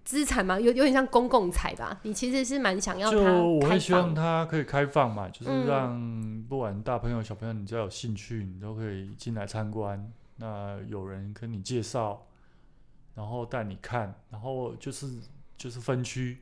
[0.06, 0.58] 资产吗？
[0.58, 2.00] 有有点像公共财吧。
[2.04, 10.10] 你其实是蛮想要就它我开会希望它可以开放嘛，就是嗯让不管大朋友小朋友，你只要有兴趣，你都可以进来参观。
[10.38, 12.28] 那有人跟你介绍，
[13.15, 15.10] 然后带你看，然后就是
[15.58, 16.38] 就是分区，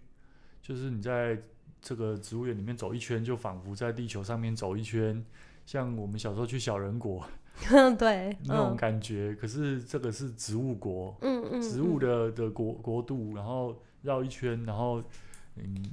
[0.62, 1.40] 就是你在
[1.82, 5.24] 这个植物园里面走一圈，就仿佛在地球上面走一圈，
[5.66, 7.26] 像我们小时候去小人国
[7.98, 8.78] 对， 那种嗯。
[8.78, 9.36] 感觉。
[9.36, 15.02] 可是这个是植物国，嗯嗯，植物嗯的的国国度，然后绕一圈，然后
[15.56, 15.84] 嗯，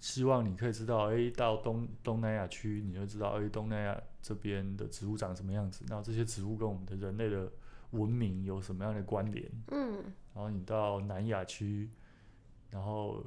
[0.00, 7.50] 希望你可以知道，哎，到东东南亚区，你就知道，哎，东南亚这边的植物长什么样子，然后这些植物跟我们的人类的
[7.90, 9.94] 文明有什么样的关联，嗯。
[10.34, 11.88] 然后你到南亚区，
[12.70, 13.24] 然后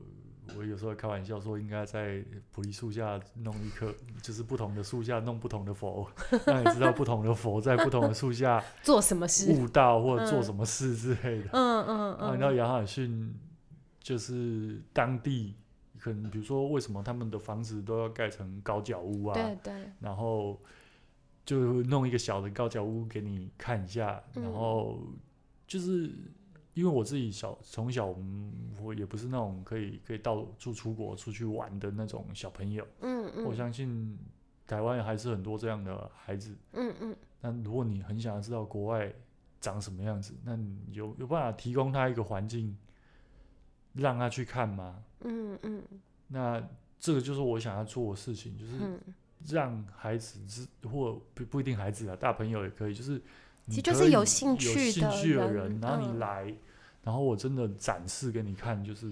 [0.55, 6.07] 我有时候开玩笑说，应该在菩提树下弄一棵，就是不同的树下弄不同的佛，
[6.45, 9.51] 让你知道不同的佛在不同的树下 做什么事？
[9.51, 11.49] 悟道或者做嗯什么事之类的。
[11.53, 13.35] 嗯嗯啊，嗯，你知道亚马逊
[13.99, 15.55] 就是当地
[15.99, 19.33] 可能，比如说为什么他们的房子都要盖成高脚屋啊？
[19.33, 20.59] 对对，然后
[21.45, 24.99] 就弄一个小的高脚屋给你看一下，嗯然后
[25.67, 26.11] 就是
[26.77, 34.15] 因为我自己小从小，嗯我也不是那种可以可以到处出国出去玩的那种小朋友，嗯嗯，我相信
[34.67, 36.55] 台湾还是很多这样的孩子。
[36.73, 39.11] 嗯嗯那如果你很想要知道国外
[39.59, 42.77] 长什么样子，那你有有办法提供他一个环境，
[43.93, 45.03] 让他去看吗？
[45.21, 45.83] 嗯嗯
[46.27, 46.63] 那
[46.99, 48.99] 这个就是我想要做的事情，就是嗯，
[49.47, 53.21] 让孩子知或不不一定孩子啊，大朋友也可以，就是你
[53.69, 56.19] 其实就是有兴趣有兴的趣的人人，然后你嗯。
[56.19, 56.55] 来，
[57.03, 59.11] 然后我真的展示给你看，就是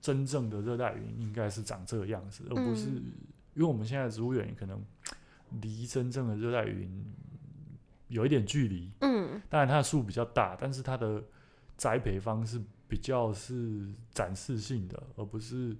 [0.00, 3.12] 真正的热带雨林应该是长这个样子，而不是嗯。
[3.54, 4.82] 因为我们现在的植物园可能
[5.60, 7.04] 离真正的热带雨林
[8.08, 9.40] 有一点距离，嗯。
[9.48, 11.22] 当然它的树比较大，但是它的
[11.76, 15.76] 栽培方式比较是展示性的，而不是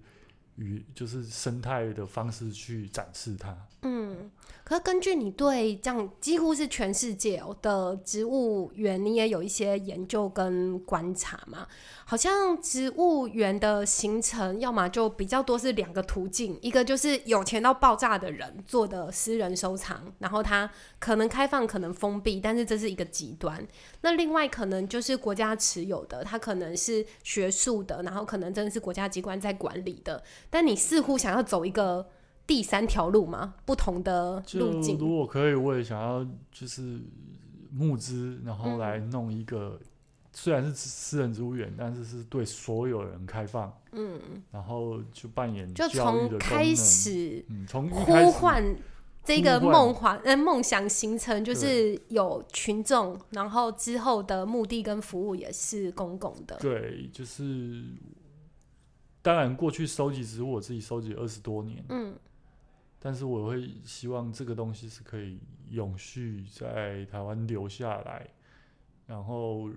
[0.56, 3.56] 与就是生态的方式去展示它。
[3.82, 4.30] 嗯。
[4.62, 11.66] 可是根据你对这样几乎是全世界的植物园，你也有一些研究跟观察嘛？
[12.04, 23.66] 好像植物园的形成，要么就比较多是两个途径，一个就是有钱到爆炸的人做的私人收藏，然后它可能开放，可能封闭，但是这是一个极端。
[24.02, 30.22] 那另外可能就是国家持有的，它可能是学术的，然后可能真的是国家机关在管理的。
[30.50, 32.08] 但你似乎想要走一个
[32.46, 34.98] 第三条路嘛，不同的路径。
[34.98, 37.00] 如果可以，我也想要就是
[37.72, 38.78] 募资，然后嗯。
[38.78, 39.78] 来弄一个，
[40.32, 48.76] 虽然是私人植物园，但是是对所有人开放，嗯，然后就扮演就从开，始嗯，从呼唤
[49.22, 56.56] 这个梦幻呃梦想形成，就是有群众，然后之后的目的跟服务也是公共的。
[56.58, 57.84] 对，就是
[59.22, 62.14] 当然过去收集只是，我自己收集二十多年，嗯
[63.02, 68.28] 但是我会希望这个东西是可以永续在台湾留下来。
[69.06, 69.70] 然后，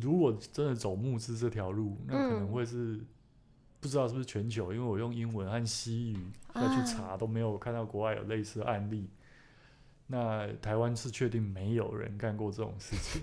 [0.00, 2.98] 如果真的走募资这条路，那可能嗯会是、
[3.78, 9.10] 不知道是不是全球，因为我用英文和西语要去啊查，都没有看到国外有类似的案例。
[10.06, 13.22] 那台湾是确定没有人干过这种事情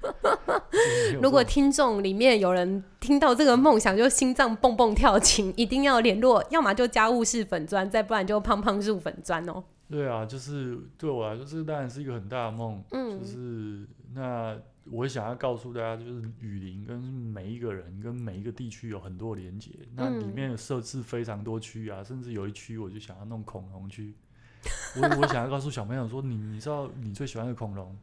[1.22, 9.62] 如果听众里面有人听到这个梦想就心脏蹦蹦跳，请一定要联络， 要么就家务事粉砖，再不然就胖胖入粉砖哦。
[9.88, 14.56] 对啊，就是对我来说，这当然是一个很大的梦，嗯就是那
[14.90, 24.14] 我想要告诉大家，就是雨林跟每一个人跟每一个地区有很多连接，那里嗯面设置非常多区啊，甚至有一区我就想要弄恐龙区。
[24.96, 27.96] 我 我想要告诉小朋友说，你你知道你最喜欢的恐龙，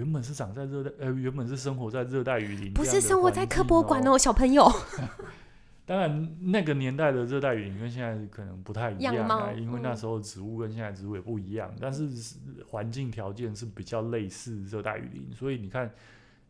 [0.00, 4.12] 原本是长在热带，呃，原本是生活在热带雨林，不是生活在科博馆哦。
[4.12, 4.66] 哦，小朋友。
[5.84, 12.36] 当然，那个年代的热带雨林跟现在可能不太一样啊，因为那嗯时候植物跟现在植物也不一样，但是是
[12.66, 15.90] 环境条件是比较类似热带雨林，所以你看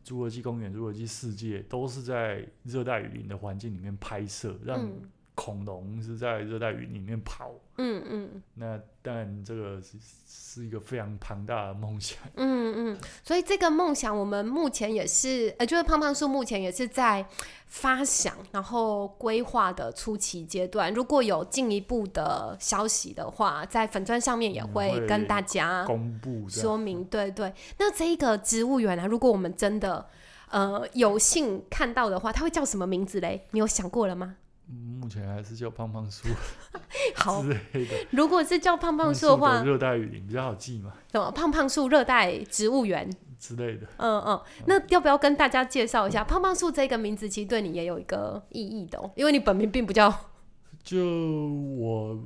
[0.05, 4.93] 侏罗纪公园、侏罗纪世界都是在热带雨林的环境里面拍摄，让嗯
[5.41, 7.51] 恐龙是在热带雨林里面跑。
[7.77, 12.19] 嗯嗯那当然，这个是是一个非常庞大的梦想。
[12.35, 17.25] 嗯嗯，所以这个梦想我们目前也是，呃，就是胖胖树目前也是在
[17.65, 20.93] 发想，然后规划的初期阶段。
[20.93, 27.03] 如果有进一步的消息的话，在粉砖上面也嗯会会跟大家公布说明。
[27.05, 30.05] 对对，那这一个植物园啊，如果我们真的
[30.51, 33.47] 呃有幸看到的话，它会叫什么名字嘞？
[33.51, 34.35] 你有想过了吗？
[34.71, 36.27] 目前还是叫胖胖树
[37.15, 37.95] 好之，类的。
[38.11, 43.09] 如果是叫胖胖树的话，热带雨林比较好记嘛什么胖胖树热带植物园？
[43.39, 43.87] 之类的。
[43.97, 47.27] 嗯嗯，那要不要跟大家介绍一下胖胖树这个名字？
[47.27, 50.13] 其实对你也有一个意义的、哦，因为你本名并不叫
[50.83, 52.19] 就我，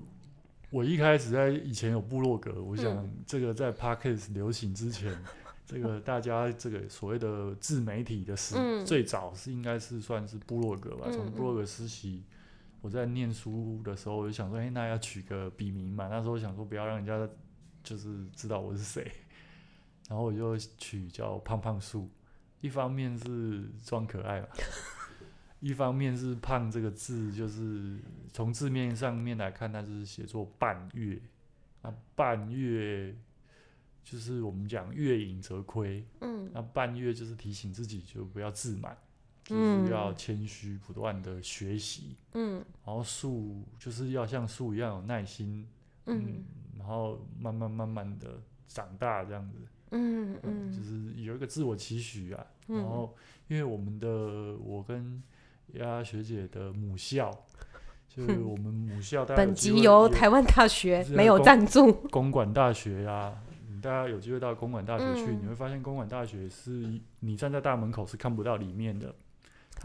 [0.69, 5.17] 我一开始在以前有部落格，我想嗯这个在 Podcast 流行之前，
[5.65, 11.05] 这个大家这个所谓的自媒体的时，嗯最早是应该是算是部落格吧。
[11.08, 12.23] 嗯从部落格实习，
[12.86, 16.08] 我在念书的时候，我就想说，哎、那要取个笔名嘛。
[16.08, 17.28] 那时候想说不要让人家
[17.84, 19.12] 就是知道我是谁，
[20.08, 22.08] 然后我就取叫胖胖树。
[22.62, 24.48] 一方面是装可爱嘛，
[25.62, 27.98] 一方面是“胖”这个字，就是
[28.32, 31.19] 从字面上面来看，它就是写作半月。
[31.82, 33.15] 那半月
[34.04, 39.04] 就是我们讲月盈则亏，嗯那半月就是提醒自己就不要自满，嗯
[39.45, 39.55] 就
[39.86, 42.17] 是要谦虚，不断的学习。
[42.34, 45.67] 嗯然后树就是要像树一样有耐心，
[46.08, 46.43] 嗯
[46.77, 49.58] 然后慢慢慢慢的长大这样子。
[49.91, 52.45] 嗯嗯，就嗯是有一个自我期许啊。
[52.67, 53.15] 然嗯后，
[53.47, 55.21] 因为我们的我跟
[55.73, 57.31] 丫学姐的母校，
[58.10, 61.93] 就是我们母校，大家本集由台湾大学没有赞助。
[62.10, 63.38] 公馆大学啊，
[63.69, 69.13] 嗯大家有机会到公馆大学去，嗯你会发现公馆大学是你站在大门口是看不到里面的。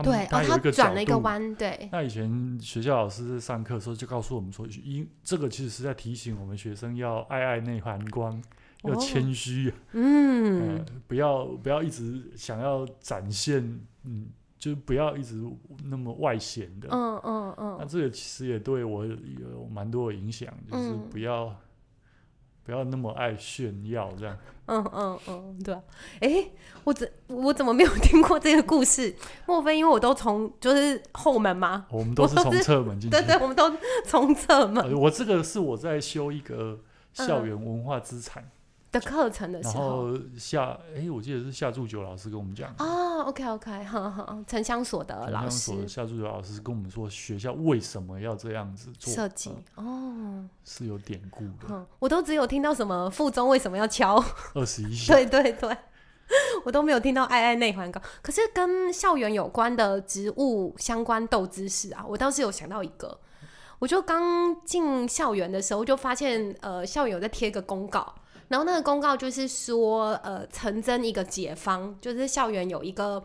[0.02, 1.20] 他们对，哦，它有一个角他转了一个度。
[1.20, 8.42] 弯，对，那以前学校老师在上课的时候就告诉我们说，因这个其实是在提醒我们学生要爱爱内涵光，
[8.84, 13.62] 要哦谦虚，嗯呃，不要不要一直想要展现，
[14.04, 15.42] 嗯，就不要一直
[15.84, 16.88] 那么外显的。
[16.90, 19.16] 嗯嗯嗯那嗯这个其实也对我有
[19.70, 21.54] 蛮多的影响，就是嗯不要、
[22.64, 24.36] 不要那么爱炫耀这样。
[24.66, 25.82] 嗯嗯嗯，对啊。
[26.20, 26.52] 诶，
[26.84, 29.14] 我怎我怎么没有听过这个故事？
[29.46, 31.86] 莫非因为我都从就是后门吗？
[31.90, 33.26] 我们都是从侧门进去 对。
[33.26, 33.72] 对，我们都
[34.06, 36.78] 从侧门呃我这个是我在修一个
[37.12, 38.48] 校园文化资产，
[38.92, 40.12] 的课程的时然候。
[40.12, 42.76] 后夏哎、我记得是夏祝九老师跟我们讲啊。
[42.78, 51.68] 哦，OK OK，好好，城乡所的老城乡所的师夏祝九老师跟我们说，学校为什么要这样子做设计呃哦，是有典故的。
[51.70, 54.22] 嗯，我都只有听到什么附中为什么要敲，
[54.54, 55.76] 二十一 校对对对，
[56.64, 58.00] 我都没有听到爱爱内环高。
[58.22, 63.18] 可是跟校园有关的植物相关斗知识啊，我倒是有想到一个。
[63.78, 68.14] 我就刚进校园的时候，就发现呃，校园有在贴一个公告，
[68.50, 73.24] 然后那个公告就是说，呃，曾征一个解方，就是校园有一个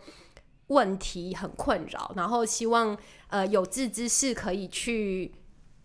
[0.67, 2.95] 问题很困扰，然后希望
[3.29, 5.33] 呃有志之士可以去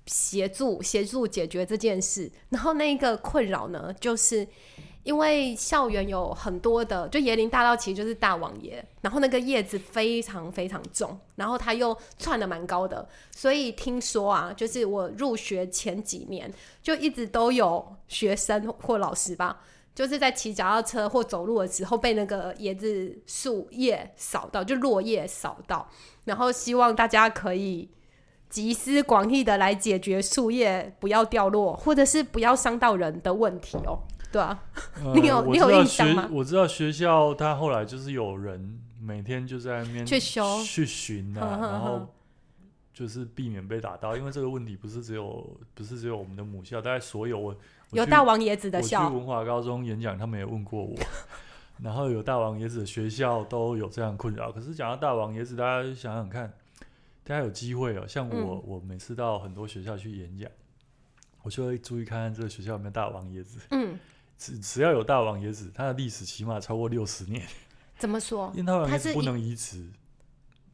[0.05, 2.31] 协助协助解决这件事。
[2.51, 4.47] 然后那个困扰呢，就是
[5.03, 19.61] 因为校园有很多的，就椰林大道其实就是大王爷，然后那个叶子非常非常重，然后它又窜的蛮高的，所以听说啊，就是我入学前几年就一直都有学生或老师吧。
[19.93, 25.91] 就是在骑脚踏车或走路的时候被那个椰子树叶扫到，就落叶扫到，
[26.25, 27.91] 然后希望大家可以
[28.49, 33.99] 集思广益的来解决树叶不要掉落，或者是不要伤到人的问题哦。
[34.33, 34.63] 对啊，
[35.05, 42.15] 呃 你有你有印象吗我知道学校他后来就是有人每天就在那边去修去巡啊，然后
[42.93, 47.57] 就是避免被打到，因为这个问题不是只有不是只有我们的母校，大概所有我
[47.91, 50.95] 我有大王椰子的我去校，文华高中演讲，他们也问过我。
[51.83, 56.53] 然后有大王椰子的学校都有这样困扰，可是讲到大王椰子，大家想想看，
[57.25, 58.07] 大家有机会哦。
[58.07, 60.51] 像我，嗯我每次到很多学校去演讲，
[61.43, 63.61] 我就会注意看看这个学校有没有大王椰子。
[63.71, 63.99] 嗯
[64.41, 67.47] 只只要有大王椰子，它的历史起码超过六十年，
[67.99, 68.51] 怎么说？
[68.55, 69.87] 因为大王它不能移植，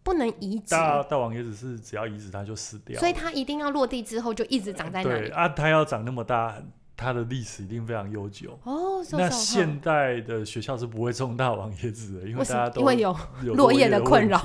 [0.04, 5.28] 不能移植，大大王椰子是只要移植它就死掉，所以它一定要落地之后就一直长在那里。
[5.28, 6.62] 对啊，它要长那么大，
[6.96, 8.56] 它的历史一定非常悠久。
[8.62, 12.44] 哦那现代的学校是不会种大王椰子的，因为？
[12.44, 14.40] 大家都因为有有落叶叶的困扰。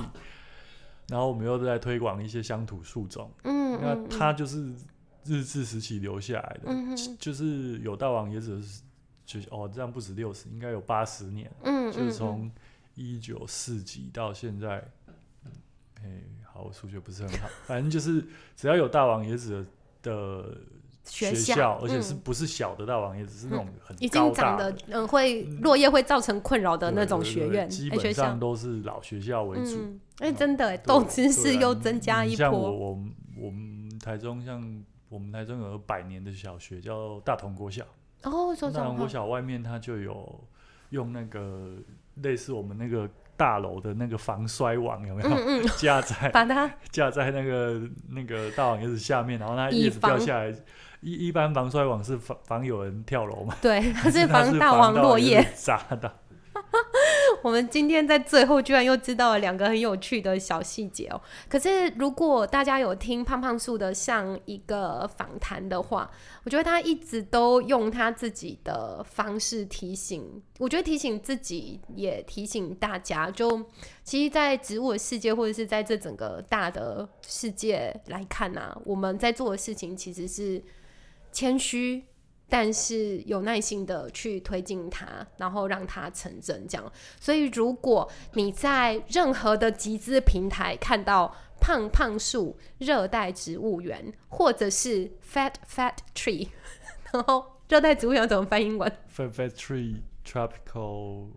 [1.08, 4.74] 然后我们又在推广一些乡土树种，嗯那嗯它就是
[5.26, 6.74] 日治时期留下来的，
[7.20, 8.60] 就是有大王椰子
[9.40, 12.52] 就哦这样不止六十，应该有八十年，嗯，就是嗯从
[12.96, 14.84] 一九四几到现在。
[16.04, 16.10] 哎、
[16.44, 18.26] 好，我数学不是很好，反正就是
[18.56, 19.64] 只要有大王椰子
[20.02, 20.12] 的
[20.42, 20.58] 的
[21.04, 28.40] 学校，而且嗯是不是小的大王椰子，是那种很已高经长大得嗯会落叶会造成困扰的那种学院基本上。
[28.40, 29.78] 都是老学校为主。
[29.80, 32.72] 嗯，哎，嗯真的哎，对斗知识又增加一波像我。
[32.72, 37.86] 我们我们台中像我们台中有个百年的小学叫大同国小，
[38.24, 40.40] 哦，说说大同国小外面它就有
[40.90, 41.76] 用那个
[42.16, 50.54] 类似我们那个大楼的那个防摔网有没有、嗯嗯， 架在把它 架在那个那个大网叶子下面，然后它叶子掉下来。
[51.04, 55.44] 一一般防摔网是防防有人跳楼嘛，对， 它是防大王落叶。
[55.56, 56.14] 砸到。
[57.42, 61.20] 我们今天在最后居然又知道了两个很有趣的小细节哦。
[61.50, 66.10] 可是如果大家有听胖胖树的上一个访谈的话，
[66.44, 73.66] 我觉得他一直都用他自己的方式提醒，我觉得提醒自己也提醒大家，就
[74.04, 80.64] 其实，在植物的世界或者是在这整个大的世界来看啊，我们在做的事情其实是
[81.32, 82.04] 谦虚。
[82.52, 86.92] 但是有耐心的去推进它，然后让它成真，这样。
[87.18, 96.50] 所以，如果你在任何的集资平台看到胖胖树热带植物园，或者是 Fat Fat Tree，
[97.14, 101.30] 然后热带植物园怎么翻英文？Fat Fat Tree Tropical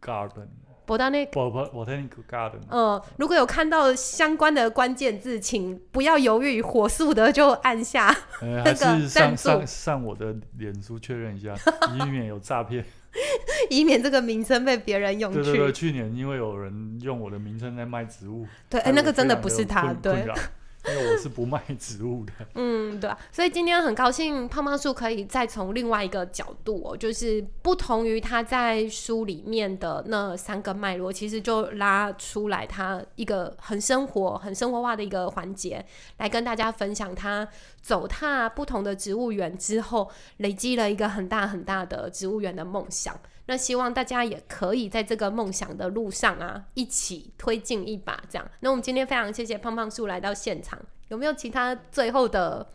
[0.00, 0.48] Garden
[0.86, 8.08] Garden，嗯，如果有看到相关的关键字，请不要犹豫，火速的就按下。
[8.40, 11.54] 呃，那个还是赞助上上上我的脸书确认一下，
[11.98, 12.84] 以免有诈骗。
[13.70, 15.42] 以免这个名称被别人用去。
[15.42, 20.28] 对对对，去年因为有人用我的名称在卖植物，对，那个真的不是他，对
[20.88, 22.32] 因为我是不卖植物的。
[22.54, 35.84] 嗯，对啊，所以今天很高兴胖胖树可以再从另外一个角度哦，就是不同于他在书里面的那三个脉络，其实就拉出来他一个很生活、很生活化的一个环节，
[36.18, 37.46] 来跟大家分享他
[37.82, 43.18] 走踏不同的植物园之后，累积了一个很大很大的植物园的梦想。
[43.46, 48.50] 那希望大家也可以在这个梦想的路上啊，一起推进一把，这样。
[48.60, 50.78] 那我们今天非常谢谢胖胖叔来到现场，
[51.08, 52.72] 有没有其他最后的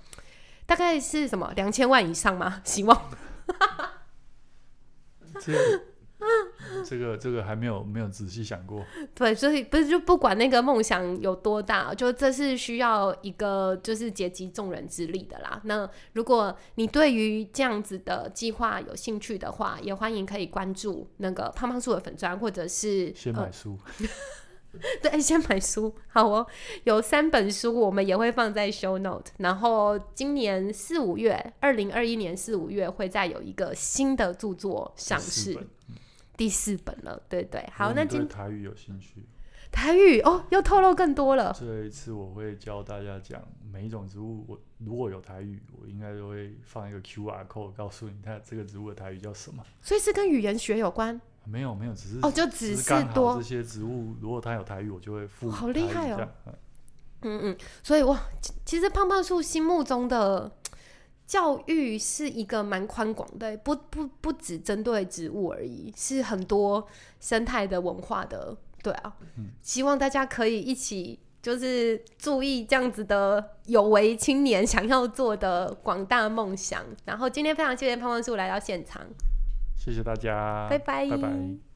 [0.66, 2.62] 大概是什么两千万以上吗？
[2.64, 3.10] 希望
[6.22, 8.86] 这 这个这个还没有没有仔细想过。
[9.16, 15.60] 对，所以不是就不管那个梦想有多大，就这是需要一个就是结集众人之力的啦。
[15.66, 23.78] 那如果你对于这样子的计划有兴趣的话，也欢迎可以关注那个胖胖树的粉砖，或者是呃先买书，
[25.02, 26.46] 对，先买书，好哦。
[26.84, 29.32] 有三本书，我们也会放在 show note。
[29.38, 35.58] 然后今年四五月，二零二一年四五月会再有一个新的著作上市，
[36.42, 37.22] 第四本了。
[37.30, 39.24] 对对，好，那今台语有兴趣，
[39.72, 41.56] 台语哦，又透露更多了。
[41.56, 43.39] 这一次我会教大家讲
[43.72, 44.44] 每一种植物。
[44.48, 49.64] 我如果有台语，我应该都会放一个 QR code 告诉你，它这个植物的台语叫什么。
[49.84, 56.54] 所以是跟语言学有关没有没有，只是哦，就只是多这些植物，如果它有台语，我就会附好厉害哦嗯
[57.22, 60.52] 嗯嗯，所以哇，其其实胖胖树心目中的
[61.32, 66.86] 教育是一个蛮宽广的，不不不只针对植物而已，是很多
[67.22, 71.20] 生态的文化的，对啊，嗯希望大家可以一起。
[71.42, 76.84] 就是注意这样子的有为青年想要做的广大梦想。
[77.06, 79.02] 然后今天非常谢谢胖胖树来到现场，
[79.76, 81.71] 谢谢大家，拜拜拜拜。